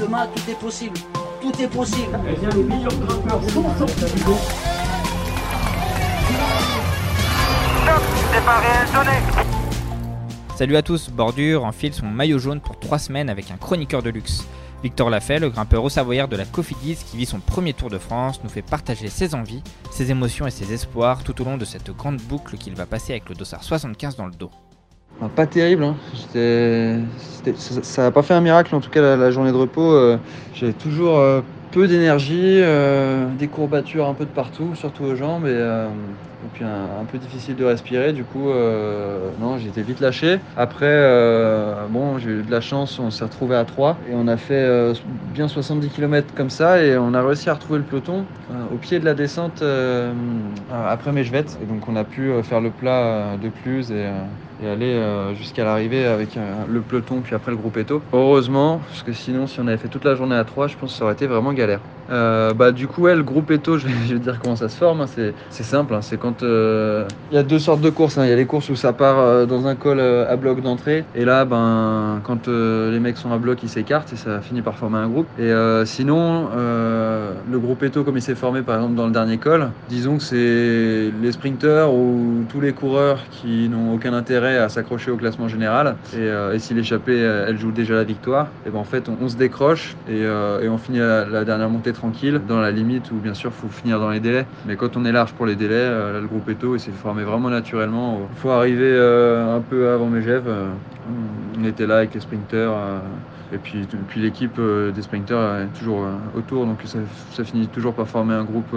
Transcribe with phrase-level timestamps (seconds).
[0.00, 0.96] Demain, tout est possible.
[1.42, 2.18] Tout est possible.
[10.56, 14.10] Salut à tous, Bordure enfile son maillot jaune pour 3 semaines avec un chroniqueur de
[14.10, 14.46] luxe.
[14.84, 17.98] Victor Lafay, le grimpeur au Savoyard de la Cofidis qui vit son premier Tour de
[17.98, 21.64] France, nous fait partager ses envies, ses émotions et ses espoirs tout au long de
[21.64, 24.50] cette grande boucle qu'il va passer avec le dossard 75 dans le dos.
[25.20, 25.98] Ah, Pas terrible, hein.
[27.82, 29.92] Ça n'a pas fait un miracle en tout cas la, la journée de repos.
[29.92, 30.18] euh,
[30.52, 35.46] J'avais toujours euh, peu d'énergie, euh, des courbatures un peu de partout, surtout aux jambes,
[35.46, 35.88] et, euh,
[36.54, 38.12] puis un, peu difficile de respirer.
[38.12, 40.38] Du coup, euh, non, j'étais vite lâché.
[40.56, 40.96] Après,
[41.90, 44.92] bon, j'ai eu de la chance, on s'est retrouvé à 3 et on a fait
[45.34, 48.24] bien 70 km comme ça et on a réussi à retrouver le peloton
[48.72, 49.62] au pied de la descente
[50.72, 51.44] après Mechvet.
[51.62, 54.06] Et donc on a pu faire le plat de Cluse et,
[54.66, 55.00] aller
[55.36, 56.30] jusqu'à l'arrivée avec
[56.68, 58.02] le peloton puis après le groupe Eto.
[58.12, 60.92] Heureusement, parce que sinon si on avait fait toute la journée à 3, je pense
[60.92, 61.52] que ça aurait été vraiment
[62.10, 64.76] Euh, bah, du coup, ouais, le groupe Eto, je vais, je dire comment ça se
[64.76, 65.02] forme.
[65.02, 65.06] hein.
[65.50, 66.00] C'est, simple, hein.
[66.00, 68.16] c'est quand euh, il y a deux sortes de courses.
[68.16, 68.24] hein.
[68.24, 70.62] Il y a les courses où ça part euh, dans un col euh, à bloc
[70.62, 74.40] d'entrée, et là, ben, quand euh, les mecs sont à bloc, ils s'écartent et ça
[74.40, 75.26] finit par former un groupe.
[75.38, 79.12] Et euh, sinon, euh, le groupe Eto, comme il s'est formé par exemple dans le
[79.12, 84.56] dernier col, disons que c'est les sprinteurs ou tous les coureurs qui n'ont aucun intérêt
[84.56, 85.96] à s'accrocher au classement général.
[86.14, 89.10] Et, euh, et si l'échappée, euh, elle joue déjà la victoire, et ben en fait,
[89.20, 92.70] on, se décroche et, euh, et on finit la, la dernière montée tranquille, dans la
[92.70, 94.46] limite où bien sûr, faut finir dans les délais.
[94.66, 97.24] Mais quand on est large pour les délais, euh, là, le groupe il s'est formé
[97.24, 98.28] vraiment naturellement.
[98.30, 100.46] Il faut arriver euh, un peu avant Megève.
[100.46, 100.68] euh,
[101.58, 102.74] on était là avec les sprinteurs.
[102.76, 103.00] euh,
[103.50, 106.98] et puis, l'équipe des sprinteurs est toujours autour, donc ça,
[107.30, 108.76] ça finit toujours par former un groupe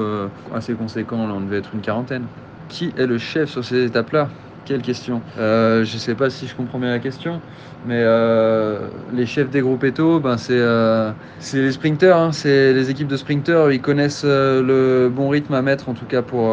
[0.53, 1.27] assez conséquent.
[1.27, 2.29] Là, on devait être une quarantaine.
[2.69, 4.29] Qui est le chef sur ces étapes-là?
[4.63, 7.41] Quelle question Euh, Je sais pas si je comprends bien la question,
[7.83, 12.71] mais euh, les chefs des groupes Eto, ben c'est euh, c'est les sprinteurs, hein, c'est
[12.71, 13.71] les équipes de sprinteurs.
[13.71, 16.45] Ils connaissent le bon rythme à mettre, en tout cas pour,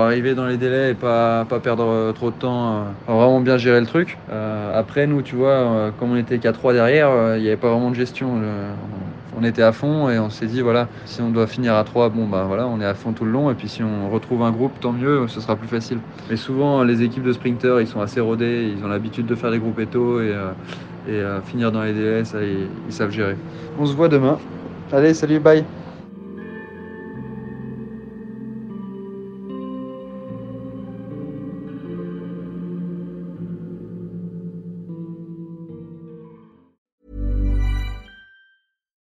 [0.00, 3.86] arriver dans les délais et pas, pas perdre trop de temps, vraiment bien gérer le
[3.86, 4.22] truc.
[4.28, 7.90] Après, nous, tu vois, comme on était qu'à 3 derrière, il n'y avait pas vraiment
[7.90, 8.40] de gestion.
[9.36, 12.08] On était à fond et on s'est dit voilà si on doit finir à 3
[12.10, 13.50] bon bah voilà on est à fond tout le long.
[13.50, 15.98] Et puis si on retrouve un groupe tant mieux ce sera plus facile.
[16.30, 19.50] Mais souvent les équipes de sprinteurs ils sont assez rodés ils ont l'habitude de faire
[19.50, 20.52] des groupes éto et, euh,
[21.06, 23.36] et euh, finir dans les délais ça ils, ils savent gérer.
[23.76, 24.38] On se voit demain.
[24.90, 25.85] Allez salut bye